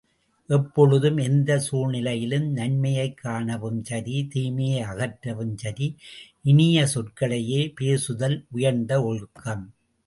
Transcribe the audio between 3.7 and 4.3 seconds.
சரி,